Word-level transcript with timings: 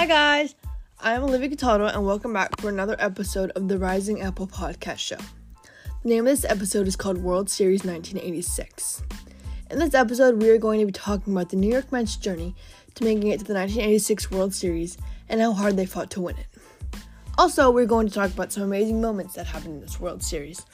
Hi, 0.00 0.06
guys. 0.06 0.54
I'm 0.98 1.24
Olivia 1.24 1.50
Cataldo, 1.50 1.84
and 1.84 2.06
welcome 2.06 2.32
back 2.32 2.58
for 2.58 2.70
another 2.70 2.96
episode 2.98 3.50
of 3.50 3.68
the 3.68 3.76
Rising 3.76 4.22
Apple 4.22 4.46
Podcast 4.46 4.96
Show. 4.96 5.18
The 6.02 6.08
name 6.08 6.20
of 6.20 6.32
this 6.32 6.46
episode 6.46 6.88
is 6.88 6.96
called 6.96 7.18
World 7.18 7.50
Series 7.50 7.84
1986. 7.84 9.02
In 9.70 9.78
this 9.78 9.92
episode, 9.92 10.40
we 10.40 10.48
are 10.48 10.56
going 10.56 10.80
to 10.80 10.86
be 10.86 10.92
talking 10.92 11.34
about 11.34 11.50
the 11.50 11.56
New 11.56 11.70
York 11.70 11.92
Mets' 11.92 12.16
journey 12.16 12.54
to 12.94 13.04
making 13.04 13.28
it 13.28 13.40
to 13.40 13.44
the 13.44 13.52
1986 13.52 14.30
World 14.30 14.54
Series 14.54 14.96
and 15.28 15.38
how 15.38 15.52
hard 15.52 15.76
they 15.76 15.84
fought 15.84 16.10
to 16.12 16.22
win 16.22 16.38
it. 16.38 16.46
Also, 17.36 17.70
we're 17.70 17.84
going 17.84 18.08
to 18.08 18.14
talk 18.14 18.30
about 18.30 18.52
some 18.52 18.62
amazing 18.62 19.02
moments 19.02 19.34
that 19.34 19.48
happened 19.48 19.74
in 19.74 19.80
this 19.82 20.00
World 20.00 20.22
Series. 20.22 20.64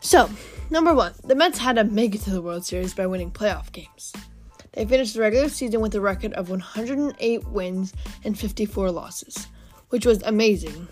So, 0.00 0.30
number 0.70 0.94
one, 0.94 1.12
the 1.24 1.34
Mets 1.34 1.58
had 1.58 1.76
to 1.76 1.84
make 1.84 2.14
it 2.14 2.22
to 2.22 2.30
the 2.30 2.40
World 2.40 2.64
Series 2.64 2.94
by 2.94 3.06
winning 3.06 3.30
playoff 3.30 3.70
games. 3.70 4.14
They 4.78 4.84
finished 4.84 5.14
the 5.14 5.20
regular 5.22 5.48
season 5.48 5.80
with 5.80 5.96
a 5.96 6.00
record 6.00 6.34
of 6.34 6.50
108 6.50 7.48
wins 7.48 7.92
and 8.22 8.38
54 8.38 8.92
losses, 8.92 9.48
which 9.88 10.06
was 10.06 10.22
amazing. 10.22 10.86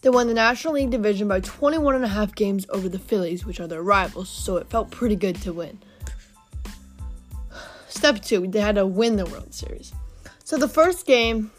They 0.00 0.10
won 0.10 0.28
the 0.28 0.34
National 0.34 0.74
League 0.74 0.90
division 0.90 1.26
by 1.26 1.40
21 1.40 1.96
and 1.96 2.04
a 2.04 2.08
half 2.08 2.36
games 2.36 2.66
over 2.68 2.88
the 2.88 3.00
Phillies, 3.00 3.44
which 3.44 3.58
are 3.58 3.66
their 3.66 3.82
rivals, 3.82 4.28
so 4.28 4.58
it 4.58 4.70
felt 4.70 4.92
pretty 4.92 5.16
good 5.16 5.34
to 5.42 5.52
win. 5.52 5.80
Step 7.88 8.22
2, 8.22 8.46
they 8.46 8.60
had 8.60 8.76
to 8.76 8.86
win 8.86 9.16
the 9.16 9.26
World 9.26 9.52
Series. 9.52 9.92
So 10.44 10.56
the 10.56 10.68
first 10.68 11.04
game, 11.04 11.50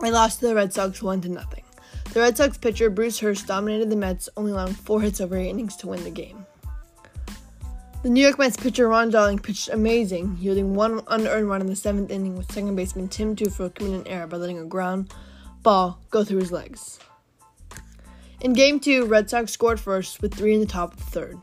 they 0.00 0.10
lost 0.10 0.40
to 0.40 0.48
the 0.48 0.54
Red 0.54 0.74
Sox 0.74 1.02
1 1.02 1.22
to 1.22 1.30
nothing. 1.30 1.64
The 2.12 2.20
Red 2.20 2.36
Sox 2.36 2.58
pitcher 2.58 2.90
Bruce 2.90 3.20
Hurst 3.20 3.46
dominated 3.46 3.88
the 3.88 3.96
Mets, 3.96 4.28
only 4.36 4.52
allowing 4.52 4.74
4 4.74 5.00
hits 5.00 5.22
over 5.22 5.34
8 5.34 5.48
innings 5.48 5.76
to 5.76 5.88
win 5.88 6.04
the 6.04 6.10
game. 6.10 6.44
The 8.02 8.10
New 8.10 8.20
York 8.20 8.36
Mets 8.36 8.56
pitcher 8.56 8.88
Ron 8.88 9.10
Darling 9.10 9.38
pitched 9.38 9.68
amazing, 9.68 10.36
yielding 10.40 10.74
one 10.74 11.02
unearned 11.06 11.48
run 11.48 11.60
in 11.60 11.68
the 11.68 11.76
seventh 11.76 12.10
inning 12.10 12.36
with 12.36 12.50
second 12.50 12.74
baseman 12.74 13.06
Tim 13.06 13.36
Teufel 13.36 13.72
committing 13.72 14.00
an 14.00 14.08
error 14.08 14.26
by 14.26 14.38
letting 14.38 14.58
a 14.58 14.64
ground 14.64 15.14
ball 15.62 16.00
go 16.10 16.24
through 16.24 16.40
his 16.40 16.50
legs. 16.50 16.98
In 18.40 18.54
game 18.54 18.80
two, 18.80 19.06
Red 19.06 19.30
Sox 19.30 19.52
scored 19.52 19.78
first 19.78 20.20
with 20.20 20.34
three 20.34 20.52
in 20.52 20.58
the 20.58 20.66
top 20.66 20.94
of 20.94 20.98
the 20.98 21.10
third. 21.12 21.38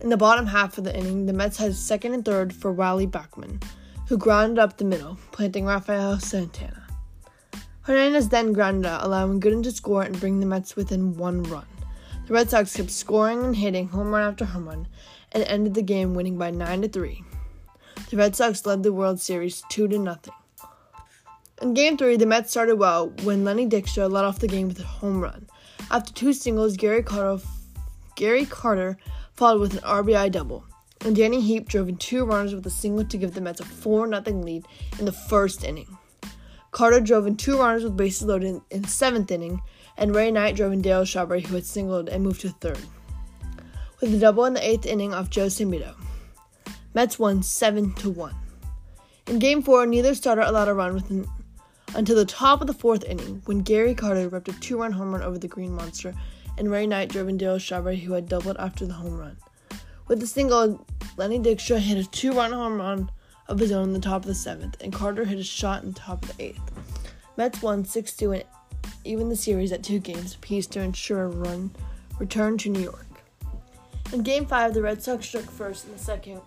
In 0.00 0.08
the 0.08 0.16
bottom 0.16 0.46
half 0.46 0.78
of 0.78 0.82
the 0.82 0.98
inning, 0.98 1.26
the 1.26 1.32
Mets 1.32 1.58
had 1.58 1.76
second 1.76 2.12
and 2.12 2.24
third 2.24 2.52
for 2.52 2.72
Wiley 2.72 3.06
Backman, 3.06 3.62
who 4.08 4.18
grounded 4.18 4.58
up 4.58 4.78
the 4.78 4.84
middle, 4.84 5.16
planting 5.30 5.66
Rafael 5.66 6.18
Santana. 6.18 6.88
Hernandez 7.82 8.30
then 8.30 8.52
grounded 8.52 8.84
out, 8.84 9.04
allowing 9.04 9.40
Gooden 9.40 9.62
to 9.62 9.70
score 9.70 10.02
and 10.02 10.18
bring 10.18 10.40
the 10.40 10.46
Mets 10.46 10.74
within 10.74 11.16
one 11.16 11.44
run. 11.44 11.66
The 12.30 12.34
Red 12.34 12.50
Sox 12.50 12.76
kept 12.76 12.92
scoring 12.92 13.42
and 13.42 13.56
hitting 13.56 13.88
home 13.88 14.12
run 14.12 14.22
after 14.22 14.44
home 14.44 14.68
run, 14.68 14.86
and 15.32 15.42
ended 15.42 15.74
the 15.74 15.82
game 15.82 16.14
winning 16.14 16.38
by 16.38 16.52
9 16.52 16.82
to 16.82 16.88
3. 16.88 17.24
The 18.08 18.16
Red 18.16 18.36
Sox 18.36 18.64
led 18.64 18.84
the 18.84 18.92
World 18.92 19.20
Series 19.20 19.64
2 19.68 19.88
to 19.88 19.98
nothing. 19.98 20.34
In 21.60 21.74
Game 21.74 21.96
3, 21.96 22.16
the 22.16 22.26
Mets 22.26 22.52
started 22.52 22.76
well 22.76 23.08
when 23.24 23.42
Lenny 23.42 23.66
Dykstra 23.66 24.08
led 24.08 24.24
off 24.24 24.38
the 24.38 24.46
game 24.46 24.68
with 24.68 24.78
a 24.78 24.84
home 24.84 25.20
run. 25.20 25.48
After 25.90 26.12
two 26.12 26.32
singles, 26.32 26.76
Gary 26.76 27.02
Carter, 27.02 27.42
Gary 28.14 28.46
Carter 28.46 28.96
followed 29.32 29.60
with 29.60 29.74
an 29.74 29.80
RBI 29.80 30.30
double, 30.30 30.64
and 31.04 31.16
Danny 31.16 31.40
Heep 31.40 31.68
drove 31.68 31.88
in 31.88 31.96
two 31.96 32.24
runners 32.24 32.54
with 32.54 32.64
a 32.64 32.70
single 32.70 33.04
to 33.06 33.18
give 33.18 33.34
the 33.34 33.40
Mets 33.40 33.58
a 33.58 33.64
4 33.64 34.08
0 34.08 34.22
lead 34.36 34.68
in 35.00 35.04
the 35.04 35.10
first 35.10 35.64
inning. 35.64 35.98
Carter 36.70 37.00
drove 37.00 37.26
in 37.26 37.36
two 37.36 37.58
runners 37.58 37.82
with 37.82 37.96
bases 37.96 38.28
loaded 38.28 38.60
in 38.70 38.82
the 38.82 38.88
seventh 38.88 39.32
inning, 39.32 39.60
and 40.00 40.14
Ray 40.14 40.32
Knight 40.32 40.56
drove 40.56 40.72
in 40.72 40.82
Dale 40.82 41.06
Strawberry, 41.06 41.42
who 41.42 41.54
had 41.54 41.64
singled 41.64 42.08
and 42.08 42.24
moved 42.24 42.40
to 42.40 42.48
third 42.48 42.80
with 44.00 44.14
a 44.14 44.18
double 44.18 44.46
in 44.46 44.54
the 44.54 44.66
eighth 44.66 44.86
inning 44.86 45.12
off 45.12 45.30
Joe 45.30 45.46
Sambito. 45.46 45.94
Mets 46.94 47.18
won 47.18 47.42
7 47.42 47.92
to 47.94 48.10
1. 48.10 48.34
In 49.28 49.38
game 49.38 49.62
4, 49.62 49.86
neither 49.86 50.14
starter 50.14 50.40
allowed 50.40 50.68
a 50.68 50.74
run 50.74 50.94
within, 50.94 51.28
until 51.94 52.16
the 52.16 52.24
top 52.24 52.60
of 52.60 52.66
the 52.66 52.72
fourth 52.72 53.04
inning 53.04 53.42
when 53.44 53.60
Gary 53.60 53.94
Carter 53.94 54.28
ripped 54.28 54.48
a 54.48 54.52
two 54.54 54.78
run 54.78 54.92
home 54.92 55.12
run 55.12 55.22
over 55.22 55.38
the 55.38 55.46
Green 55.46 55.72
Monster 55.72 56.14
and 56.58 56.70
Ray 56.70 56.86
Knight 56.86 57.10
drove 57.10 57.28
in 57.28 57.38
Dale 57.38 57.60
Strawberry, 57.60 57.96
who 57.96 58.12
had 58.12 58.28
doubled 58.28 58.56
after 58.58 58.86
the 58.86 58.92
home 58.92 59.18
run. 59.18 59.36
With 60.08 60.20
the 60.20 60.26
single, 60.26 60.86
Lenny 61.16 61.38
Dykstra 61.38 61.78
hit 61.78 61.98
a 61.98 62.10
two 62.10 62.32
run 62.32 62.52
home 62.52 62.76
run 62.76 63.10
of 63.48 63.58
his 63.58 63.72
own 63.72 63.84
in 63.84 63.92
the 63.92 64.00
top 64.00 64.22
of 64.22 64.26
the 64.26 64.34
seventh, 64.34 64.76
and 64.80 64.92
Carter 64.92 65.24
hit 65.24 65.38
a 65.38 65.44
shot 65.44 65.82
in 65.82 65.92
the 65.92 65.98
top 65.98 66.22
of 66.22 66.36
the 66.36 66.44
eighth. 66.44 66.60
Mets 67.36 67.62
won 67.62 67.84
6 67.84 68.16
2 68.16 68.32
and 68.32 68.44
even 69.04 69.28
the 69.28 69.36
series 69.36 69.72
at 69.72 69.82
two 69.82 69.98
games 69.98 70.34
apiece 70.34 70.66
to 70.68 70.80
ensure 70.80 71.24
a 71.24 71.28
run 71.28 71.70
return 72.18 72.58
to 72.58 72.68
New 72.68 72.80
York. 72.80 73.06
In 74.12 74.22
Game 74.22 74.46
5, 74.46 74.74
the 74.74 74.82
Red 74.82 75.02
Sox 75.02 75.26
struck 75.26 75.44
first 75.44 75.86
in 75.86 75.92
the 75.92 75.98
second 75.98 76.40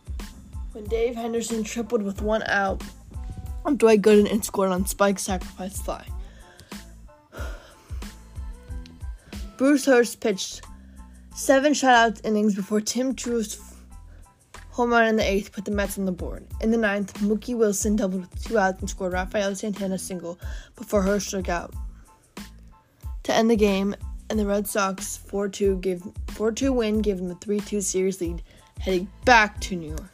when 0.74 0.86
Dave 0.86 1.16
Henderson 1.16 1.64
tripled 1.64 2.04
with 2.04 2.22
one 2.22 2.44
out 2.44 2.84
on 3.66 3.78
Dwight 3.78 4.02
Gooden 4.02 4.30
and 4.32 4.44
scored 4.44 4.72
on 4.72 4.86
Spike's 4.86 5.24
sacrifice 5.24 5.82
fly. 5.82 6.06
Bruce 9.58 9.86
Hurst 9.86 10.20
pitched 10.20 10.62
seven 11.36 11.74
shutout 11.74 12.24
innings 12.26 12.56
before 12.56 12.82
Tim 12.82 13.16
True's 13.16 13.60
home 14.72 14.90
run 14.92 15.08
in 15.08 15.16
the 15.16 15.24
eighth 15.24 15.52
put 15.52 15.66
the 15.66 15.72
Mets 15.72 15.98
on 15.98 16.06
the 16.06 16.12
board. 16.12 16.46
In 16.60 16.72
the 16.72 16.78
ninth, 16.78 17.14
Mookie 17.20 17.56
Wilson 17.56 17.96
doubled 17.96 18.22
with 18.22 18.44
two 18.44 18.58
outs 18.58 18.80
and 18.80 18.90
scored 18.90 19.14
Rafael 19.14 19.56
Santana 19.56 19.98
single 19.98 20.40
before 20.76 21.04
Hurst 21.04 21.28
struck 21.28 21.48
out. 21.48 21.74
To 23.24 23.34
end 23.34 23.50
the 23.50 23.56
game, 23.56 23.96
and 24.30 24.38
the 24.38 24.46
Red 24.46 24.68
Sox 24.68 25.20
4-2 25.30 25.80
gave 25.82 26.02
4-2 26.28 26.76
win 26.76 27.02
gave 27.02 27.18
them 27.18 27.32
a 27.32 27.36
3-2 27.36 27.82
series 27.82 28.20
lead 28.20 28.44
heading 28.80 29.08
back 29.26 29.60
to 29.62 29.76
New 29.76 29.90
York. 29.90 30.12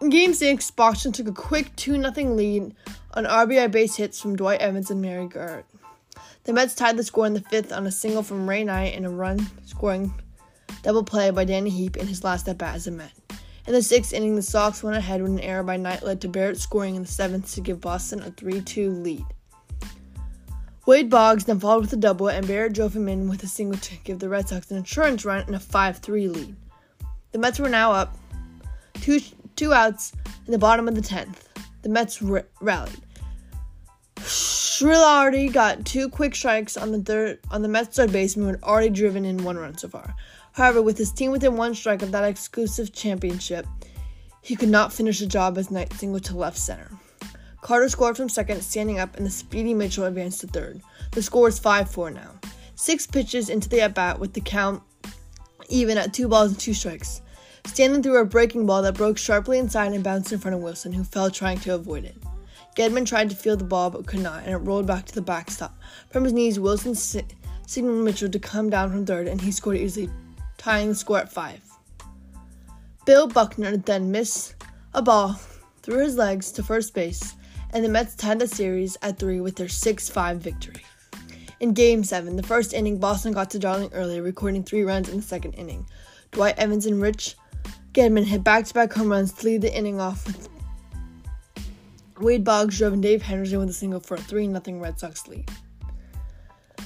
In 0.00 0.10
Game 0.10 0.34
6, 0.34 0.70
Boston 0.72 1.12
took 1.12 1.26
a 1.26 1.32
quick 1.32 1.74
2-0 1.76 2.36
lead 2.36 2.74
on 3.14 3.24
RBI 3.24 3.70
base 3.70 3.96
hits 3.96 4.20
from 4.20 4.36
Dwight 4.36 4.60
Evans 4.60 4.90
and 4.90 5.02
Marty 5.02 5.26
Barrett. 5.26 5.64
The 6.44 6.52
Mets 6.52 6.74
tied 6.74 6.96
the 6.96 7.02
score 7.02 7.26
in 7.26 7.34
the 7.34 7.40
fifth 7.40 7.72
on 7.72 7.86
a 7.86 7.90
single 7.90 8.22
from 8.22 8.48
Ray 8.48 8.64
Knight 8.64 8.94
and 8.94 9.04
a 9.04 9.10
run 9.10 9.46
scoring 9.64 10.12
double 10.82 11.02
play 11.02 11.30
by 11.30 11.44
Danny 11.44 11.70
Heep 11.70 11.96
in 11.96 12.06
his 12.06 12.24
last 12.24 12.48
at 12.48 12.58
bat 12.58 12.76
as 12.76 12.86
a 12.86 12.90
Met. 12.90 13.12
In 13.66 13.74
the 13.74 13.82
sixth 13.82 14.12
inning, 14.12 14.36
the 14.36 14.42
Sox 14.42 14.82
went 14.82 14.96
ahead 14.96 15.22
when 15.22 15.32
an 15.32 15.40
error 15.40 15.62
by 15.62 15.76
Knight 15.76 16.02
led 16.02 16.20
to 16.22 16.28
Barrett 16.28 16.58
scoring 16.58 16.94
in 16.94 17.02
the 17.02 17.08
seventh 17.08 17.52
to 17.54 17.60
give 17.60 17.80
Boston 17.80 18.22
a 18.22 18.30
3 18.30 18.60
2 18.60 18.90
lead. 18.90 19.24
Wade 20.88 21.10
Boggs 21.10 21.44
then 21.44 21.60
followed 21.60 21.82
with 21.82 21.92
a 21.92 21.96
double, 21.96 22.28
and 22.28 22.48
Barrett 22.48 22.72
drove 22.72 22.96
him 22.96 23.08
in 23.08 23.28
with 23.28 23.42
a 23.42 23.46
single 23.46 23.78
to 23.78 23.96
give 24.04 24.20
the 24.20 24.28
Red 24.30 24.48
Sox 24.48 24.70
an 24.70 24.78
insurance 24.78 25.22
run 25.22 25.44
and 25.46 25.54
a 25.54 25.60
5 25.60 25.98
3 25.98 26.28
lead. 26.28 26.56
The 27.30 27.38
Mets 27.38 27.58
were 27.58 27.68
now 27.68 27.92
up 27.92 28.16
two, 28.94 29.20
two 29.54 29.74
outs 29.74 30.14
in 30.46 30.52
the 30.52 30.56
bottom 30.56 30.88
of 30.88 30.94
the 30.94 31.02
10th. 31.02 31.40
The 31.82 31.90
Mets 31.90 32.22
r- 32.22 32.46
rallied. 32.62 33.02
Schiraldi 34.16 35.52
got 35.52 35.84
two 35.84 36.08
quick 36.08 36.34
strikes 36.34 36.78
on 36.78 36.90
the 36.92 37.00
third 37.00 37.40
on 37.50 37.60
the 37.60 37.68
Mets 37.68 37.94
third 37.94 38.10
baseman 38.10 38.46
who 38.46 38.52
had 38.52 38.62
already 38.62 38.88
driven 38.88 39.26
in 39.26 39.44
one 39.44 39.58
run 39.58 39.76
so 39.76 39.90
far. 39.90 40.16
However, 40.52 40.80
with 40.80 40.96
his 40.96 41.12
team 41.12 41.32
within 41.32 41.58
one 41.58 41.74
strike 41.74 42.00
of 42.00 42.12
that 42.12 42.24
exclusive 42.24 42.94
championship, 42.94 43.66
he 44.40 44.56
could 44.56 44.70
not 44.70 44.94
finish 44.94 45.20
the 45.20 45.26
job 45.26 45.58
as 45.58 45.70
Knight 45.70 45.92
single 45.92 46.20
to 46.20 46.34
left 46.34 46.56
center. 46.56 46.90
Carter 47.60 47.88
scored 47.88 48.16
from 48.16 48.28
second, 48.28 48.62
standing 48.62 48.98
up, 48.98 49.16
and 49.16 49.26
the 49.26 49.30
speedy 49.30 49.74
Mitchell 49.74 50.04
advanced 50.04 50.40
to 50.40 50.46
third. 50.46 50.80
The 51.12 51.22
score 51.22 51.48
is 51.48 51.58
5 51.58 51.90
4 51.90 52.10
now. 52.10 52.30
Six 52.76 53.06
pitches 53.06 53.48
into 53.48 53.68
the 53.68 53.80
at 53.80 53.94
bat 53.94 54.18
with 54.20 54.32
the 54.32 54.40
count 54.40 54.82
even 55.68 55.98
at 55.98 56.12
two 56.12 56.28
balls 56.28 56.50
and 56.50 56.60
two 56.60 56.74
strikes. 56.74 57.20
Stanton 57.66 58.02
threw 58.02 58.20
a 58.20 58.24
breaking 58.24 58.66
ball 58.66 58.82
that 58.82 58.94
broke 58.94 59.18
sharply 59.18 59.58
inside 59.58 59.92
and 59.92 60.02
bounced 60.02 60.32
in 60.32 60.38
front 60.38 60.54
of 60.54 60.62
Wilson, 60.62 60.92
who 60.92 61.04
fell 61.04 61.30
trying 61.30 61.58
to 61.60 61.74
avoid 61.74 62.04
it. 62.04 62.16
Gedman 62.76 63.06
tried 63.06 63.28
to 63.30 63.36
field 63.36 63.58
the 63.58 63.64
ball 63.64 63.90
but 63.90 64.06
could 64.06 64.20
not, 64.20 64.44
and 64.44 64.52
it 64.52 64.58
rolled 64.58 64.86
back 64.86 65.04
to 65.06 65.14
the 65.14 65.20
backstop. 65.20 65.76
From 66.10 66.24
his 66.24 66.32
knees, 66.32 66.60
Wilson 66.60 66.94
si- 66.94 67.24
signaled 67.66 68.04
Mitchell 68.04 68.30
to 68.30 68.38
come 68.38 68.70
down 68.70 68.90
from 68.90 69.04
third, 69.04 69.28
and 69.28 69.40
he 69.40 69.50
scored 69.50 69.76
easily, 69.76 70.08
tying 70.56 70.88
the 70.88 70.94
score 70.94 71.18
at 71.18 71.32
five. 71.32 71.60
Bill 73.04 73.26
Buckner 73.26 73.76
then 73.76 74.10
missed 74.10 74.54
a 74.94 75.02
ball 75.02 75.38
through 75.82 76.04
his 76.04 76.16
legs 76.16 76.52
to 76.52 76.62
first 76.62 76.94
base, 76.94 77.34
and 77.72 77.84
the 77.84 77.88
Mets 77.88 78.14
tied 78.14 78.38
the 78.38 78.48
series 78.48 78.96
at 79.02 79.18
3 79.18 79.40
with 79.40 79.56
their 79.56 79.68
6 79.68 80.08
5 80.08 80.38
victory. 80.38 80.82
In 81.60 81.72
Game 81.72 82.04
7, 82.04 82.36
the 82.36 82.42
first 82.42 82.72
inning, 82.72 82.98
Boston 82.98 83.32
got 83.32 83.50
to 83.50 83.58
Darling 83.58 83.90
early, 83.92 84.20
recording 84.20 84.62
three 84.62 84.84
runs 84.84 85.08
in 85.08 85.16
the 85.16 85.22
second 85.22 85.54
inning. 85.54 85.86
Dwight 86.30 86.58
Evans 86.58 86.86
and 86.86 87.00
Rich 87.00 87.36
Gedman 87.92 88.24
hit 88.24 88.44
back 88.44 88.64
to 88.66 88.74
back 88.74 88.92
home 88.92 89.10
runs 89.10 89.32
to 89.32 89.46
lead 89.46 89.62
the 89.62 89.76
inning 89.76 90.00
off 90.00 90.26
with 90.26 90.48
Wade 92.20 92.44
Boggs 92.44 92.78
drove 92.78 92.92
in 92.92 93.00
Dave 93.00 93.22
Henderson 93.22 93.60
with 93.60 93.70
a 93.70 93.72
single 93.72 94.00
for 94.00 94.14
a 94.16 94.20
3 94.20 94.46
0 94.46 94.78
Red 94.78 94.98
Sox 94.98 95.26
lead. 95.28 95.48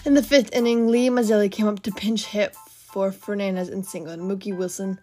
In 0.04 0.14
the 0.14 0.22
fifth 0.22 0.52
inning, 0.52 0.88
Lee 0.88 1.08
Mazzilli 1.08 1.50
came 1.50 1.68
up 1.68 1.80
to 1.82 1.92
pinch 1.92 2.26
hit 2.26 2.54
for 2.54 3.12
Fernandez 3.12 3.68
and 3.68 3.84
single, 3.84 4.12
and 4.12 4.22
Mookie 4.22 4.56
Wilson 4.56 4.98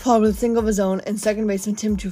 followed 0.00 0.22
with 0.22 0.36
a 0.36 0.38
single 0.38 0.60
of 0.60 0.66
his 0.66 0.80
own, 0.80 1.00
and 1.00 1.20
second 1.20 1.46
baseman 1.46 1.76
Tim 1.76 1.94
drew 1.94 2.10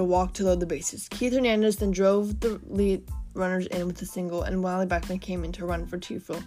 a 0.00 0.28
to 0.32 0.44
load 0.44 0.60
the 0.60 0.66
bases. 0.66 1.08
Keith 1.10 1.34
Hernandez 1.34 1.76
then 1.76 1.90
drove 1.90 2.40
the 2.40 2.60
lead 2.66 3.06
runners 3.34 3.66
in 3.66 3.86
with 3.86 4.00
a 4.00 4.06
single, 4.06 4.42
and 4.42 4.62
Wiley 4.62 4.86
Backman 4.86 5.20
came 5.20 5.44
in 5.44 5.52
to 5.52 5.66
run 5.66 5.86
for 5.86 5.98
Teufel, 5.98 6.42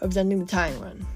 representing 0.00 0.38
the 0.38 0.46
tying 0.46 0.80
run. 0.80 1.06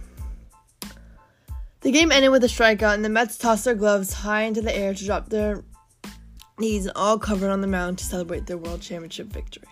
The 1.80 1.90
game 1.90 2.12
ended 2.12 2.30
with 2.30 2.44
a 2.44 2.48
strikeout, 2.48 2.94
and 2.94 3.04
the 3.04 3.08
Mets 3.08 3.38
tossed 3.38 3.64
their 3.64 3.74
gloves 3.74 4.12
high 4.12 4.42
into 4.42 4.60
the 4.60 4.76
air 4.76 4.92
to 4.92 5.04
drop 5.04 5.30
their 5.30 5.64
knees 6.58 6.88
all 6.94 7.18
covered 7.18 7.50
on 7.50 7.60
the 7.62 7.66
mound 7.66 7.98
to 7.98 8.04
celebrate 8.04 8.46
their 8.46 8.58
World 8.58 8.82
Championship 8.82 9.28
victory. 9.28 9.68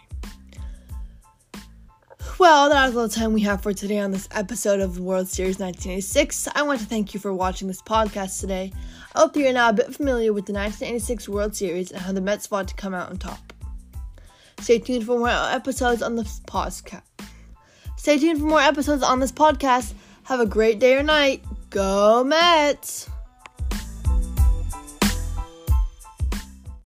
Well, 2.45 2.69
that 2.69 2.91
is 2.91 2.95
all 2.95 3.09
the 3.09 3.15
time 3.15 3.33
we 3.33 3.41
have 3.41 3.63
for 3.63 3.73
today 3.73 3.99
on 4.01 4.11
this 4.11 4.29
episode 4.31 4.81
of 4.81 4.97
the 4.97 5.03
World 5.03 5.29
Series 5.29 5.59
1986. 5.59 6.49
I 6.55 6.61
want 6.61 6.79
to 6.79 6.85
thank 6.85 7.15
you 7.15 7.19
for 7.19 7.33
watching 7.33 7.69
this 7.69 7.81
podcast 7.81 8.39
today. 8.39 8.71
I 9.15 9.21
hope 9.21 9.35
you're 9.35 9.51
now 9.51 9.71
a 9.71 9.73
bit 9.73 9.95
familiar 9.95 10.31
with 10.35 10.45
the 10.45 10.53
1986 10.53 11.27
World 11.27 11.57
Series 11.57 11.91
and 11.91 12.03
how 12.03 12.13
the 12.13 12.21
Mets 12.21 12.47
fought 12.47 12.69
to 12.69 12.75
come 12.75 12.93
out 12.93 13.09
on 13.09 13.17
top. 13.17 13.55
Stay 14.61 14.79
tuned 14.79 15.07
for 15.07 15.19
more 15.19 15.31
episodes 15.31 16.03
on 16.03 16.17
this 16.17 16.41
podcast. 16.41 17.01
Stay 17.97 18.19
tuned 18.19 18.41
for 18.41 18.45
more 18.45 18.61
episodes 18.61 19.03
on 19.03 19.21
this 19.21 19.33
podcast. 19.33 19.95
Have 20.25 20.41
a 20.41 20.47
great 20.47 20.79
day 20.79 20.97
or 20.99 21.03
night. 21.03 21.43
Go 21.71 22.25
Mets! 22.25 23.09